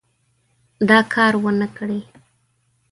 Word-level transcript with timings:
دا 0.89 0.99
کار 1.13 1.33
ونه 1.43 1.67
کړي. 1.77 2.01